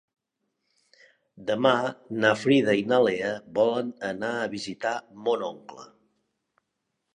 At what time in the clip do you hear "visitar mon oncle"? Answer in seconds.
4.57-5.89